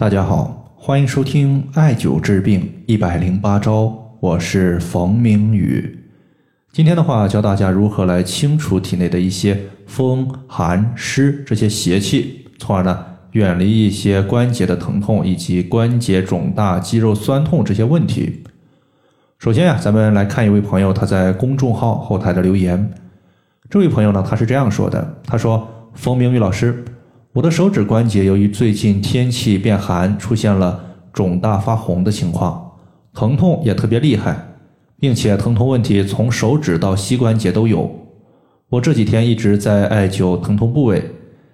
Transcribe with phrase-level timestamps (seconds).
[0.00, 5.98] 大家好，欢迎收听艾灸治病一百零八招，我是冯明宇。
[6.72, 18.42] 今天的话，教大家如何来清除体内的一些风寒湿这些邪气，从而呢远离一些关节的疼痛以及关节肿大、肌肉酸痛这些问题。
[19.38, 22.90] 首先呀，咱们来看一位朋友他在公众号后台的留言。
[23.68, 26.82] 这位朋友呢，他是这样说的：“他说，冯明宇老师。”
[27.32, 30.80] 我的手指关节由于最近天气变寒，出现了
[31.12, 32.72] 肿大发红的情况，
[33.14, 34.36] 疼痛也特别厉害，
[34.98, 37.88] 并且疼痛问题从手指到膝关节都有。
[38.68, 41.08] 我这几天一直在艾灸疼痛部位，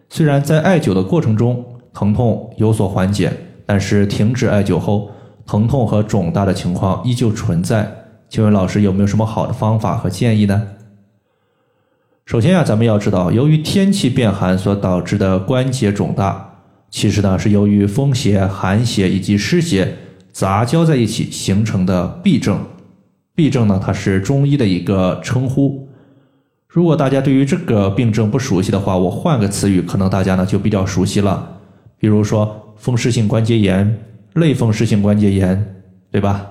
[0.08, 3.30] 虽然在艾灸的过程中疼痛有所缓解，
[3.66, 5.10] 但是停止艾灸后，
[5.44, 7.86] 疼痛和肿大的情况依旧存在。
[8.30, 10.68] 请问老师有没有什么好的方法和建议呢？
[12.26, 16.56] 首先呀，咱们要知道，由于天气变寒所导致的关节肿大，
[16.90, 19.96] 其实呢是由于风邪、寒邪以及湿邪
[20.32, 22.58] 杂交在一起形成的痹症。
[23.36, 25.88] 痹症呢，它是中医的一个称呼。
[26.66, 31.60] 如果大家对于这个病症不熟悉的话，我换个词语，可能大家呢就比较熟悉了。
[31.96, 34.00] 比如说风湿性关节炎、
[34.34, 35.76] 类风湿性关节炎，
[36.10, 36.44] 对吧？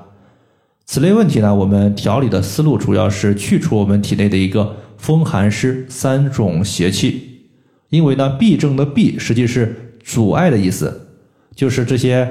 [0.85, 4.77] 此类问题呢，我们调理的思路主要是去除我们体内的一个。
[4.97, 7.41] 风寒湿三种邪气，
[7.89, 11.09] 因为呢，痹症的痹实际是阻碍的意思，
[11.53, 12.27] 就是这些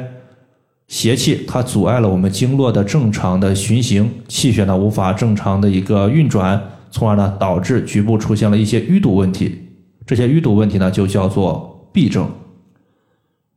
[0.88, 6.60] 邪气它阻碍了我们经络的正常的循行，气血呢无法正常的一个运转，
[6.90, 9.56] 从而呢导致局部出现了一些淤堵问题。
[10.04, 12.28] 这些淤堵问题呢就叫做痹症。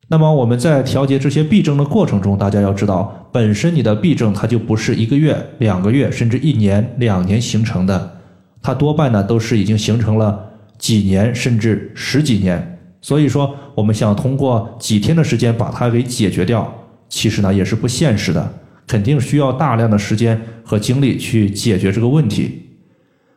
[0.09, 8.17] 那么我们在调节这些痹症的过程中，大家要知道，本身你的痹症它就不是一个月、两个月，甚至一年、两年形成的。
[8.61, 10.41] 它多半呢都是已经形成了
[10.77, 16.73] 几年甚至十几年，所以说我们想通过几天的时间把它给解决掉，
[17.09, 18.53] 其实呢也是不现实的，
[18.87, 22.63] 肯定需要大量的时间和精力去解决这个问题。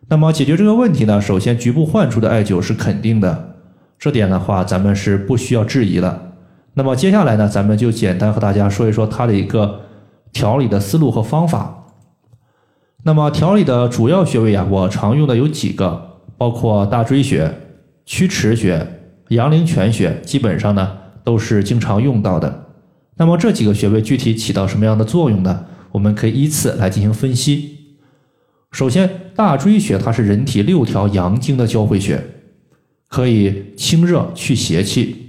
[0.08, 3.56] 那么解决这个问题呢，首先局部患处的艾灸是肯定的，
[3.98, 6.29] 这点的话咱们是不需要质疑了。
[6.80, 9.82] 那么接下来呢，咱们就简单和大家说一说它的一个
[10.32, 11.92] 调理的思路和方法。
[13.02, 17.54] 那么调理的主要穴位啊，我常用的有几个，包括大椎穴、
[18.06, 18.86] 曲池穴、
[19.28, 22.64] 阳陵泉穴，基本上呢都是经常用到的。
[23.18, 25.66] 那么这几个穴位具体起到什么样的作用呢？
[25.92, 27.76] 我们可以依次来进行分析。
[28.72, 32.24] 首先，大椎穴它是人体六条阳经的交汇穴，
[33.06, 35.26] 可以清热去邪气。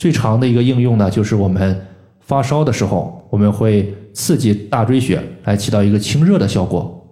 [0.00, 1.80] 最常的一个应用呢，就是我们
[2.18, 3.94] 发烧的时候，我们会。
[4.12, 7.08] 刺激大椎穴来起到一个清热的效果。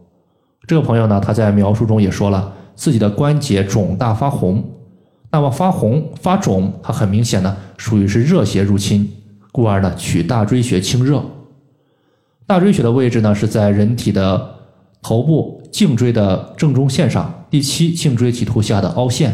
[0.66, 4.62] 这个朋友呢，他在描述中也说了自己的关节肿大发红，
[5.30, 9.08] 那么发红发肿，它很明显呢属于是热邪入侵，
[9.52, 11.22] 故而呢取大椎穴清热。
[12.48, 14.56] 大椎穴的位置呢是在人体的
[15.00, 19.32] 头部颈椎的正中线上，第七颈椎棘突下的凹陷。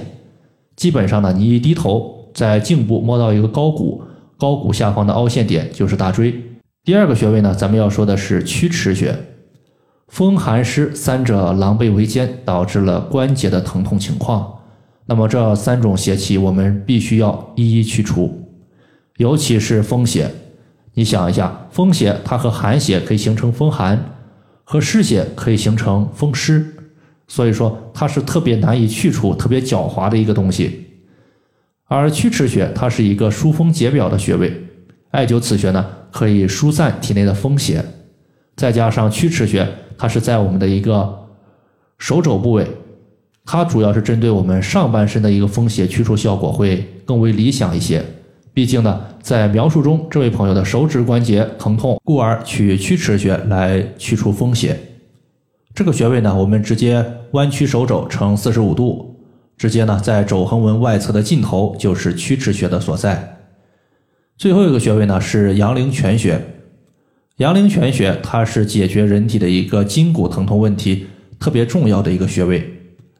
[0.77, 4.03] 基本上呢，你一低头，在颈部摸到一个高骨，
[4.37, 6.35] 高骨下方的凹陷点就是大椎。
[6.85, 9.17] 第二个穴位呢，咱们要说的是曲池穴，
[10.09, 14.53] 风寒湿三者狼狈为奸，导致了关节的疼痛情况。
[15.07, 18.43] 那么这三种邪气，我们必须要一一去除，
[19.19, 20.31] 尤其是风邪。
[20.95, 24.03] 你想一下，风邪它和寒邪可以形成风寒，
[24.65, 26.75] 和湿邪可以形成风湿，
[27.29, 30.84] 所以说它是特别难以去除、特别狡猾的一个东西。
[31.87, 34.53] 而曲池穴，它是一个疏风解表的穴位。
[35.11, 37.85] 艾灸此穴呢，可以疏散体内的风邪，
[38.57, 41.29] 再加上曲池穴，它是在我们的一个
[41.99, 42.67] 手肘部位，
[43.45, 48.05] 它主要是针对我们上半身的一个风邪去除效果会更为理想一些。
[48.53, 54.79] 毕竟呢，在描述中，这位朋友的手指关节疼痛，故而取曲池穴来去除风邪。
[55.75, 59.14] 这个穴位呢，我们直接弯曲手肘呈四十五度，
[59.57, 63.39] 直接呢在肘横纹外侧的尽头就是曲池穴的所在。
[64.37, 66.41] 最后一个穴位呢是阳陵泉穴，
[67.37, 71.07] 阳陵泉穴它是解决人体的一个筋骨疼痛问题
[71.39, 72.69] 特别重要的一个穴位，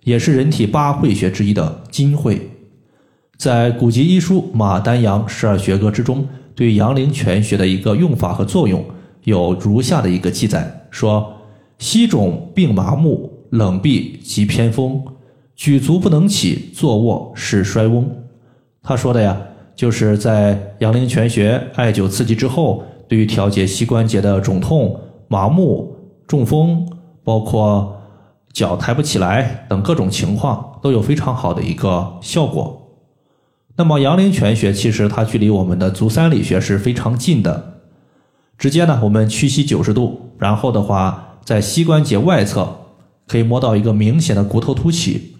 [0.03, 2.51] 也是人体八会穴之一的金会。
[3.37, 8.85] 在古籍医书《马丹阳十二穴歌》之中，对阳陵泉穴的一个用法和作用
[9.25, 11.33] 有如下的一个记载：说
[11.79, 15.03] 膝肿并麻木，冷痹及偏风，
[15.57, 18.11] 举足不能起，坐卧是衰翁。
[18.83, 19.41] 他说的呀。
[19.77, 25.97] 就是在阳陵泉穴艾灸刺激之后，对于调节膝关节的肿痛、麻木、
[26.29, 26.89] 中风，
[27.25, 28.01] 包括
[28.53, 32.95] 脚抬不起来等各种情况，都有非常好的一个效果。
[33.75, 37.81] 那么阳陵泉穴其实它距离我们的足三里穴是非常近的，
[38.57, 42.77] 直接呢我们屈膝九十度，然后的话在膝关节外侧
[43.27, 45.34] 可以摸到一个明显的骨头凸起，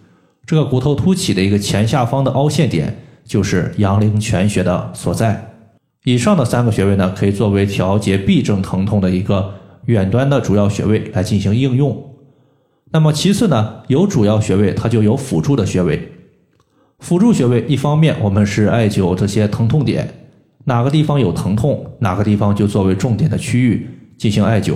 [0.47, 5.53] 这个骨头凸起的一个前下方的凹陷点就是阳陵泉穴的所在。
[6.05, 9.55] 以上的三个穴位呢，可以作为调节痹症疼痛的一个
[9.87, 12.11] 远端的主要穴位来进行应用。
[12.93, 16.13] 那么其次呢，有主要穴位，它就有辅助的穴位。
[16.99, 20.09] 辅助穴位，一方面我们是艾灸这些疼痛点，
[20.65, 24.75] 哪个地方有疼痛，哪个地方就作为重点的区域进行艾灸。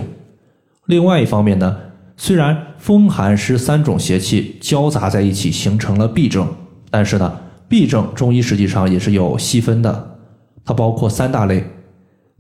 [0.87, 1.76] 另外一方面呢，
[2.20, 6.47] 虽然风寒湿三种邪气交杂在一起形成了痹症，
[6.91, 10.19] 但是呢，痹症中医实际上也是有细分的，
[10.65, 11.65] 它包括三大类。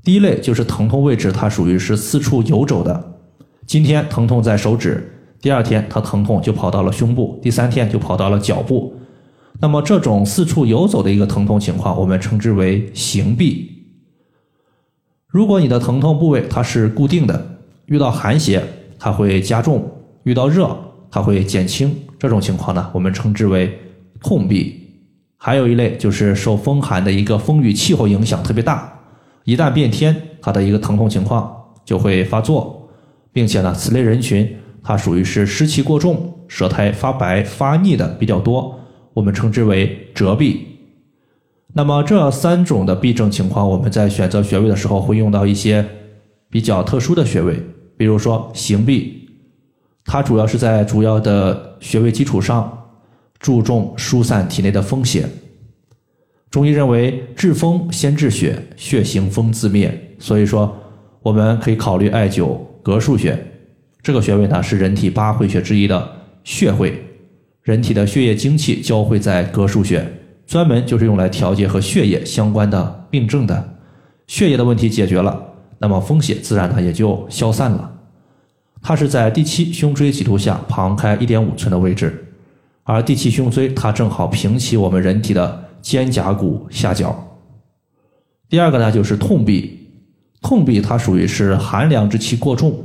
[0.02, 3.12] 第一类就是疼痛位置，它属于是四处游走的，
[3.66, 8.96] 今天疼痛在手指，第二天它疼痛就跑到了胸部，第三天就跑到了脚部。
[9.60, 13.64] 那么这种四处游走的一个疼痛情况，我们称之为行痹。
[15.28, 18.64] 如果你的疼痛部位它是固定的，遇到寒邪
[18.98, 19.88] 它会加重，
[20.24, 20.76] 遇到热
[21.10, 23.78] 它会减轻，这种情况呢，我们称之为
[24.20, 24.72] 痛痹。
[25.36, 28.92] 还有一类就是受风寒的一个风雨气候影响特别大，
[29.44, 32.90] 一旦变天，它的一个疼痛情况就会发作，
[33.32, 38.78] 并且呢，此类人群它属于是湿气过重，舌苔发白发腻的比较多。
[39.14, 40.66] 我们称之为折臂。
[41.74, 45.84] 那么这三种的痹症情况，我们在选择穴位的时候会用到一些
[46.50, 47.62] 比较特殊的穴位，
[47.98, 49.12] 比如说行痹，
[50.04, 52.72] 它主要是在主要的穴位基础上
[53.38, 55.28] 注重疏散体内的风邪。
[56.50, 60.74] 中医认为治风先治血，血行风自灭，所以说
[61.20, 63.38] 我们可以考虑艾灸膈腧穴。
[64.00, 66.10] 这个穴位呢是人体八会穴之一的
[66.44, 67.04] 血会。
[67.62, 70.10] 人体的血液精气交汇在膈腧穴，
[70.46, 73.76] 专门就是用来调节和血液相关的病症的。
[74.26, 75.47] 血液的问题解决了，
[75.78, 77.92] 那么风邪自然呢也就消散了。
[78.82, 82.26] 它是在第七胸椎棘突下旁开一点五寸的位置，
[82.84, 87.38] 而第七胸椎它正好平齐我们人体的肩胛骨下角。
[88.48, 89.70] 第二个呢就是痛痹，
[90.42, 92.84] 痛痹它属于是寒凉之气过重，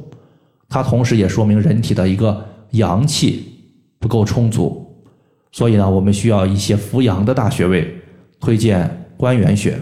[0.70, 3.50] 它同时也说明人体的一个阳气。
[4.04, 4.86] 不够充足，
[5.54, 8.02] 所以呢，我们需要一些扶阳的大穴位，
[8.38, 9.80] 推荐关元穴。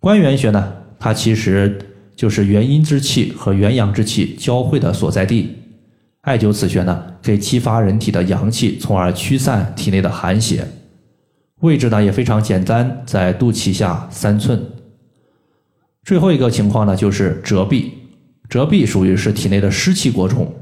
[0.00, 1.78] 关元穴呢，它其实
[2.16, 5.54] 就是元阴之气和元阳之气交汇的所在地。
[6.22, 10.66] 艾灸此穴呢，可以激发人体的阳气，从而驱散体内的寒邪。
[11.60, 14.60] 位置呢也非常简单，在肚脐下三寸。
[16.04, 17.92] 最后一个情况呢，就是折臂。
[18.48, 20.52] 折臂属于是体内的湿气过重。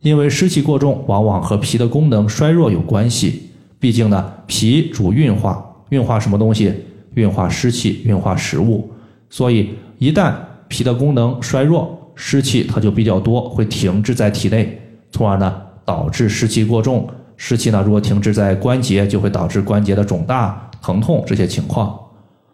[0.00, 3.50] 因为湿气过重，往往和脾的功能衰弱有关系。
[3.80, 6.72] 毕竟呢，脾主运化，运化什么东西？
[7.14, 8.90] 运化湿气，运化食物。
[9.30, 10.34] 所以，一旦
[10.68, 14.80] 脾的功能衰弱，湿气它就比较多，会停滞在体内，
[15.10, 17.08] 从而呢导致湿气过重。
[17.36, 21.98] 湿气呢，如果停滞在关节，就会导致关节的肿大、疼痛这些情况。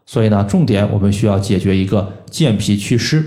[0.06, 3.24] 所以呢，重点我们需要解决一个健脾祛湿，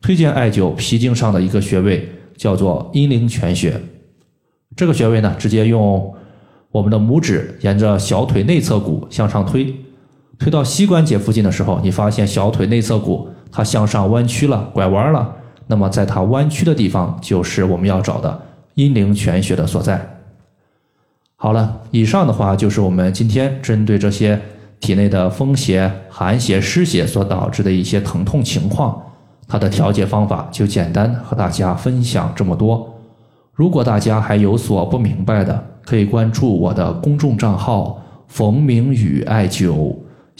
[0.00, 2.08] 推荐艾灸脾经上的一个穴位。
[2.34, 3.80] 叫做阴陵泉穴，
[4.74, 6.12] 这个穴位呢，直接用
[6.72, 9.72] 我们的拇指沿着小腿内侧骨向上推，
[10.42, 15.36] 推到膝关节附近的时候，你发现小腿内侧骨它向上弯曲了，拐弯了，
[15.68, 18.42] 那么在它弯曲的地方，就是我们要找的
[18.74, 20.04] 阴陵泉穴的所在。
[21.36, 24.36] 好了，以上的话就是我们今天针对这些
[24.80, 29.00] 体内的风邪、寒邪、湿邪所导致的一些疼痛情况。
[29.46, 32.92] 它的调节方法就简单和大家分享这么多。
[33.52, 39.94] 如果大家还有所不明白的，可以关注我的公众账号“冯明宇艾灸”，